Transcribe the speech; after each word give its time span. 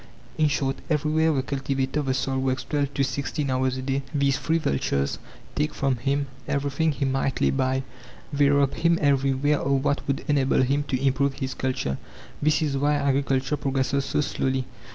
In 0.35 0.47
short, 0.47 0.77
everywhere 0.89 1.31
the 1.31 1.43
cultivator 1.43 1.99
of 1.99 2.07
the 2.07 2.15
soil 2.15 2.39
works 2.39 2.63
twelve 2.63 2.91
to 2.95 3.03
sixteen 3.03 3.51
hours 3.51 3.77
a 3.77 3.83
day; 3.83 4.01
these 4.15 4.39
three 4.39 4.57
vultures 4.57 5.19
take 5.53 5.75
from 5.75 5.97
him 5.97 6.25
everything 6.47 6.91
he 6.91 7.05
might 7.05 7.39
lay 7.39 7.51
by; 7.51 7.83
they 8.33 8.49
rob 8.49 8.73
him 8.73 8.97
everywhere 8.99 9.59
of 9.59 9.83
what 9.85 10.01
would 10.07 10.25
enable 10.27 10.63
him 10.63 10.81
to 10.87 10.99
improve 10.99 11.35
his 11.35 11.53
culture. 11.53 11.99
This 12.41 12.63
is 12.63 12.75
why 12.77 12.95
agriculture 12.95 13.57
progresses 13.57 14.05
so 14.05 14.21
slowly. 14.21 14.65